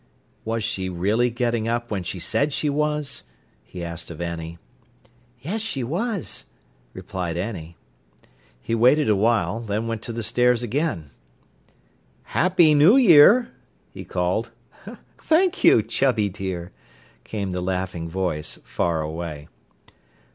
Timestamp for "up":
1.67-1.91